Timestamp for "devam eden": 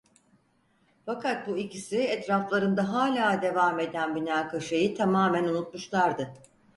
3.41-4.13